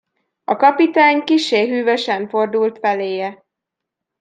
[0.43, 3.45] A kapitány kissé hűvösen fordult feléje.